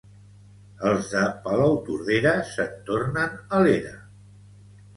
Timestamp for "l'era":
3.69-3.95